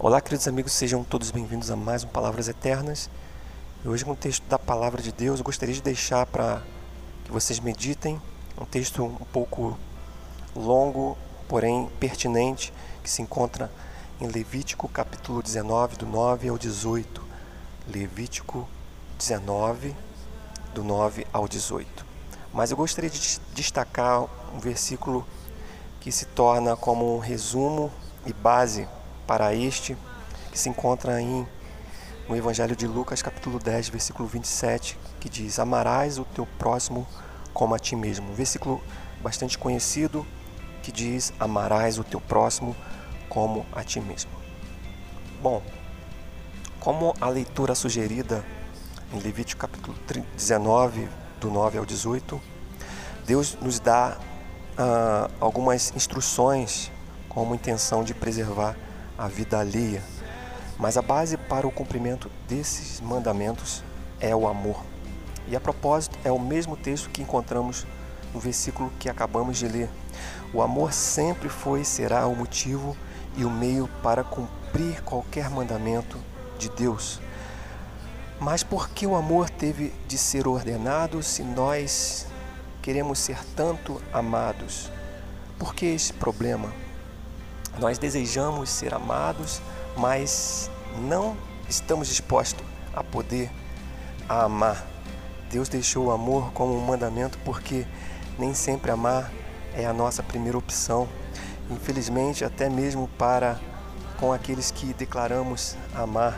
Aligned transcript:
Olá, 0.00 0.20
queridos 0.20 0.46
amigos, 0.46 0.74
sejam 0.74 1.02
todos 1.02 1.32
bem-vindos 1.32 1.72
a 1.72 1.74
mais 1.74 2.04
um 2.04 2.06
Palavras 2.06 2.46
Eternas. 2.46 3.10
Hoje, 3.84 4.04
com 4.04 4.12
o 4.12 4.16
texto 4.16 4.44
da 4.44 4.56
Palavra 4.56 5.02
de 5.02 5.10
Deus, 5.10 5.40
eu 5.40 5.44
gostaria 5.44 5.74
de 5.74 5.82
deixar 5.82 6.24
para 6.24 6.62
que 7.24 7.32
vocês 7.32 7.58
meditem 7.58 8.22
um 8.56 8.64
texto 8.64 9.02
um 9.02 9.26
pouco 9.32 9.76
longo, 10.54 11.18
porém 11.48 11.90
pertinente, 11.98 12.72
que 13.02 13.10
se 13.10 13.22
encontra 13.22 13.72
em 14.20 14.28
Levítico 14.28 14.88
capítulo 14.88 15.42
19, 15.42 15.96
do 15.96 16.06
9 16.06 16.48
ao 16.48 16.56
18. 16.56 17.20
Levítico 17.88 18.68
19, 19.18 19.96
do 20.74 20.84
9 20.84 21.26
ao 21.32 21.48
18. 21.48 22.06
Mas 22.54 22.70
eu 22.70 22.76
gostaria 22.76 23.10
de 23.10 23.40
destacar 23.52 24.28
um 24.54 24.60
versículo 24.60 25.26
que 25.98 26.12
se 26.12 26.24
torna 26.24 26.76
como 26.76 27.16
um 27.16 27.18
resumo 27.18 27.90
e 28.24 28.32
base 28.32 28.86
para 29.28 29.54
este, 29.54 29.94
que 30.50 30.58
se 30.58 30.70
encontra 30.70 31.20
em 31.20 31.46
no 32.26 32.34
Evangelho 32.34 32.74
de 32.74 32.86
Lucas, 32.86 33.22
capítulo 33.22 33.58
10, 33.58 33.90
versículo 33.90 34.26
27, 34.26 34.98
que 35.20 35.28
diz: 35.28 35.58
Amarás 35.58 36.18
o 36.18 36.24
teu 36.24 36.46
próximo 36.58 37.06
como 37.52 37.74
a 37.74 37.78
ti 37.78 37.94
mesmo. 37.94 38.30
Um 38.30 38.34
versículo 38.34 38.82
bastante 39.22 39.58
conhecido 39.58 40.26
que 40.82 40.90
diz: 40.90 41.32
Amarás 41.38 41.98
o 41.98 42.04
teu 42.04 42.20
próximo 42.20 42.74
como 43.28 43.66
a 43.72 43.84
ti 43.84 44.00
mesmo. 44.00 44.30
Bom, 45.42 45.62
como 46.80 47.14
a 47.20 47.28
leitura 47.28 47.74
sugerida 47.74 48.42
em 49.12 49.20
Levítico 49.20 49.60
capítulo 49.60 49.96
19, 50.36 51.06
do 51.38 51.50
9 51.50 51.78
ao 51.78 51.84
18, 51.84 52.40
Deus 53.26 53.58
nos 53.60 53.78
dá 53.78 54.16
ah, 54.76 55.30
algumas 55.38 55.94
instruções 55.94 56.90
com 57.28 57.52
a 57.52 57.54
intenção 57.54 58.02
de 58.02 58.14
preservar 58.14 58.74
a 59.18 59.26
vida 59.26 59.58
alheia. 59.58 60.02
Mas 60.78 60.96
a 60.96 61.02
base 61.02 61.36
para 61.36 61.66
o 61.66 61.72
cumprimento 61.72 62.30
desses 62.46 63.00
mandamentos 63.00 63.82
é 64.20 64.34
o 64.34 64.46
amor. 64.46 64.80
E 65.48 65.56
a 65.56 65.60
propósito, 65.60 66.16
é 66.24 66.30
o 66.30 66.38
mesmo 66.38 66.76
texto 66.76 67.10
que 67.10 67.20
encontramos 67.20 67.84
no 68.32 68.38
versículo 68.38 68.92
que 68.98 69.08
acabamos 69.08 69.58
de 69.58 69.66
ler. 69.66 69.90
O 70.54 70.62
amor 70.62 70.92
sempre 70.92 71.48
foi 71.48 71.80
e 71.80 71.84
será 71.84 72.26
o 72.26 72.36
motivo 72.36 72.96
e 73.36 73.44
o 73.44 73.50
meio 73.50 73.88
para 74.02 74.22
cumprir 74.22 75.02
qualquer 75.02 75.50
mandamento 75.50 76.18
de 76.58 76.68
Deus. 76.68 77.20
Mas 78.40 78.62
por 78.62 78.90
que 78.90 79.06
o 79.06 79.16
amor 79.16 79.50
teve 79.50 79.92
de 80.06 80.16
ser 80.16 80.46
ordenado 80.46 81.22
se 81.22 81.42
nós 81.42 82.26
queremos 82.80 83.18
ser 83.18 83.38
tanto 83.56 84.00
amados? 84.12 84.92
Por 85.58 85.74
que 85.74 85.86
esse 85.86 86.12
problema? 86.12 86.72
Nós 87.78 87.96
desejamos 87.96 88.70
ser 88.70 88.92
amados, 88.92 89.62
mas 89.96 90.70
não 90.96 91.36
estamos 91.68 92.08
dispostos 92.08 92.64
a 92.94 93.04
poder 93.04 93.50
a 94.28 94.44
amar. 94.44 94.84
Deus 95.50 95.68
deixou 95.68 96.06
o 96.06 96.10
amor 96.10 96.52
como 96.52 96.76
um 96.76 96.84
mandamento 96.84 97.38
porque 97.44 97.86
nem 98.38 98.52
sempre 98.52 98.90
amar 98.90 99.30
é 99.74 99.86
a 99.86 99.92
nossa 99.92 100.22
primeira 100.22 100.58
opção. 100.58 101.08
Infelizmente, 101.70 102.44
até 102.44 102.68
mesmo 102.68 103.08
para 103.16 103.58
com 104.18 104.32
aqueles 104.32 104.70
que 104.72 104.92
declaramos 104.94 105.76
amar, 105.94 106.36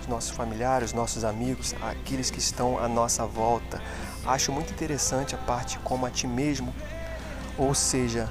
os 0.00 0.06
nossos 0.06 0.30
familiares, 0.30 0.90
os 0.90 0.94
nossos 0.94 1.24
amigos, 1.24 1.74
aqueles 1.82 2.30
que 2.30 2.38
estão 2.38 2.78
à 2.78 2.88
nossa 2.88 3.26
volta. 3.26 3.82
Acho 4.24 4.52
muito 4.52 4.72
interessante 4.72 5.34
a 5.34 5.38
parte 5.38 5.78
como 5.80 6.06
a 6.06 6.10
ti 6.10 6.26
mesmo, 6.26 6.72
ou 7.58 7.74
seja, 7.74 8.30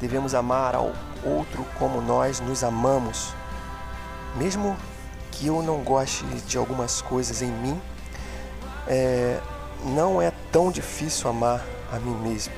devemos 0.00 0.34
amar 0.34 0.74
ao 0.74 0.92
outro 1.24 1.64
como 1.78 2.00
nós 2.00 2.40
nos 2.40 2.62
amamos. 2.62 3.34
Mesmo 4.36 4.76
que 5.32 5.46
eu 5.46 5.62
não 5.62 5.78
goste 5.82 6.24
de 6.24 6.58
algumas 6.58 7.00
coisas 7.00 7.42
em 7.42 7.50
mim, 7.50 7.80
é, 8.86 9.40
não 9.84 10.20
é 10.20 10.32
tão 10.50 10.70
difícil 10.70 11.28
amar 11.30 11.64
a 11.92 11.98
mim 11.98 12.14
mesmo. 12.16 12.54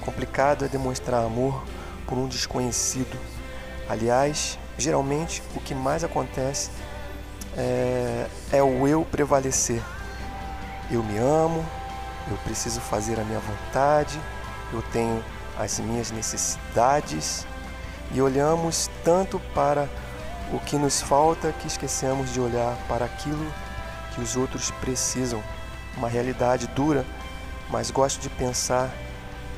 Complicado 0.00 0.64
é 0.64 0.68
demonstrar 0.68 1.24
amor 1.24 1.64
por 2.06 2.16
um 2.16 2.28
desconhecido. 2.28 3.18
Aliás, 3.88 4.58
geralmente 4.78 5.42
o 5.54 5.60
que 5.60 5.74
mais 5.74 6.04
acontece 6.04 6.70
é, 7.56 8.26
é 8.52 8.62
o 8.62 8.86
eu 8.86 9.04
prevalecer. 9.04 9.82
Eu 10.90 11.02
me 11.02 11.18
amo, 11.18 11.64
eu 12.30 12.36
preciso 12.38 12.80
fazer 12.80 13.18
a 13.18 13.24
minha 13.24 13.40
vontade, 13.40 14.20
eu 14.72 14.82
tenho 14.92 15.22
as 15.58 15.78
minhas 15.78 16.10
necessidades 16.10 17.46
e 18.12 18.20
olhamos 18.20 18.90
tanto 19.04 19.40
para 19.54 19.88
o 20.52 20.60
que 20.60 20.76
nos 20.76 21.00
falta 21.00 21.52
que 21.52 21.66
esquecemos 21.66 22.32
de 22.32 22.40
olhar 22.40 22.76
para 22.88 23.04
aquilo 23.04 23.52
que 24.14 24.20
os 24.20 24.36
outros 24.36 24.70
precisam. 24.70 25.42
Uma 25.96 26.08
realidade 26.08 26.66
dura, 26.68 27.04
mas 27.70 27.90
gosto 27.90 28.20
de 28.20 28.28
pensar 28.28 28.90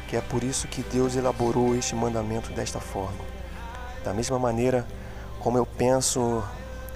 que 0.07 0.17
é 0.17 0.21
por 0.21 0.43
isso 0.43 0.67
que 0.69 0.83
Deus 0.83 1.17
elaborou 1.17 1.75
este 1.75 1.95
mandamento 1.95 2.53
desta 2.53 2.81
forma. 2.81 3.25
Da 4.03 4.15
mesma 4.15 4.39
maneira 4.39 4.87
como 5.41 5.57
eu 5.57 5.65
penso 5.65 6.43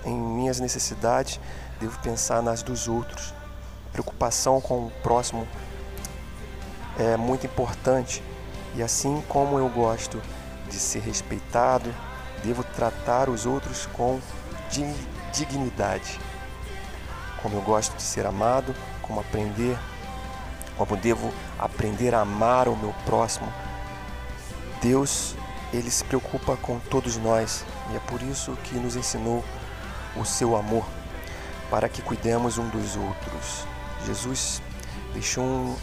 em 0.05 0.15
minhas 0.15 0.59
necessidades, 0.59 1.39
devo 1.81 1.99
pensar 2.01 2.43
nas 2.43 2.63
dos 2.63 2.89
outros. 2.89 3.33
Preocupação 3.93 4.61
com 4.61 4.87
o 4.87 4.91
próximo 5.03 5.47
é 6.99 7.17
muito 7.17 7.47
importante 7.47 8.23
e 8.75 8.83
assim 8.83 9.23
como 9.29 9.59
eu 9.59 9.69
gosto 9.69 10.21
de 10.69 10.77
ser 10.77 11.01
respeitado, 11.01 11.93
devo 12.43 12.65
tratar 12.65 13.29
os 13.29 13.47
outros 13.47 13.87
com 13.93 14.21
dignidade. 15.33 16.19
Como 17.43 17.57
eu 17.57 17.63
gosto 17.63 17.97
de 17.97 18.03
ser 18.03 18.27
amado, 18.27 18.75
como 19.03 19.21
aprender, 19.21 19.79
como 20.77 20.97
devo 20.97 21.33
aprender 21.59 22.15
a 22.15 22.21
amar 22.21 22.69
o 22.69 22.77
meu 22.77 22.95
próximo. 23.05 23.53
Deus, 24.81 25.35
ele 25.73 25.91
se 25.91 26.05
preocupa 26.05 26.57
com 26.57 26.79
todos 26.79 27.17
nós 27.17 27.65
e 27.93 27.97
é 27.97 28.01
por 28.01 28.23
isso 28.23 28.57
que 28.65 28.75
nos 28.77 28.97
ensinou 28.97 29.45
o 30.17 30.25
seu 30.25 30.57
amor, 30.57 30.85
para 31.71 31.89
que 31.89 32.03
cuidemos 32.03 32.59
um 32.59 32.69
dos 32.69 32.97
outros. 32.97 33.67
Jesus 34.07 34.61
deixou 35.13 35.45
um, 35.45 35.77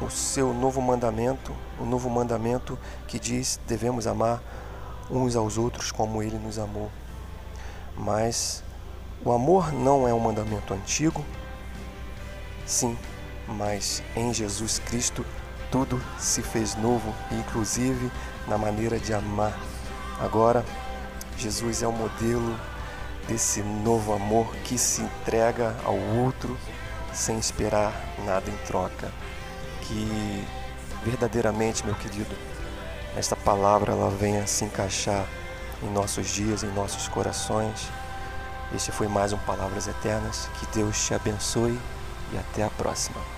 o 0.00 0.10
seu 0.10 0.52
novo 0.52 0.80
mandamento, 0.80 1.54
o 1.80 1.84
novo 1.84 2.10
mandamento 2.10 2.78
que 3.06 3.18
diz 3.18 3.58
devemos 3.66 4.06
amar 4.06 4.42
uns 5.10 5.36
aos 5.36 5.56
outros 5.56 5.90
como 5.90 6.22
ele 6.22 6.38
nos 6.38 6.58
amou. 6.58 6.90
Mas 7.96 8.62
o 9.24 9.32
amor 9.32 9.72
não 9.72 10.06
é 10.06 10.12
um 10.12 10.20
mandamento 10.20 10.74
antigo, 10.74 11.24
sim, 12.66 12.96
mas 13.48 14.02
em 14.14 14.34
Jesus 14.34 14.78
Cristo 14.78 15.24
tudo 15.70 16.00
se 16.18 16.42
fez 16.42 16.74
novo, 16.76 17.14
inclusive 17.32 18.10
na 18.46 18.58
maneira 18.58 18.98
de 18.98 19.14
amar. 19.14 19.58
Agora, 20.20 20.64
Jesus 21.38 21.82
é 21.82 21.86
o 21.86 21.92
modelo 21.92 22.58
desse 23.26 23.62
novo 23.62 24.12
amor 24.12 24.54
que 24.64 24.78
se 24.78 25.02
entrega 25.02 25.74
ao 25.84 25.96
outro 25.96 26.56
sem 27.12 27.38
esperar 27.38 27.92
nada 28.24 28.48
em 28.50 28.56
troca 28.66 29.10
que 29.86 30.44
verdadeiramente, 31.04 31.84
meu 31.84 31.94
querido, 31.94 32.34
esta 33.16 33.36
palavra 33.36 33.92
ela 33.92 34.10
venha 34.10 34.46
se 34.46 34.64
encaixar 34.64 35.26
em 35.82 35.90
nossos 35.90 36.28
dias, 36.28 36.62
em 36.62 36.72
nossos 36.72 37.08
corações. 37.08 37.88
Este 38.74 38.90
foi 38.90 39.08
mais 39.08 39.32
um 39.32 39.38
Palavras 39.38 39.86
Eternas. 39.86 40.48
Que 40.58 40.66
Deus 40.78 41.06
te 41.06 41.14
abençoe 41.14 41.78
e 42.32 42.38
até 42.38 42.64
a 42.64 42.70
próxima. 42.70 43.35